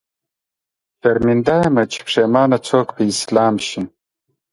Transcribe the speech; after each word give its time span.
شرمنده 1.01 1.55
يم، 1.65 1.75
چې 1.91 1.99
پښېمان 2.07 2.51
څوک 2.69 2.87
په 2.95 3.01
اسلام 3.13 3.55
شي 3.67 3.81